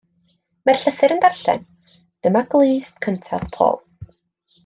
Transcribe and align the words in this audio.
Mae'r 0.67 0.79
llythyr 0.83 1.13
yn 1.15 1.19
darllen, 1.25 1.61
Dyma 2.27 2.43
glust 2.55 2.99
cyntaf 3.07 3.47
Paul. 3.59 3.79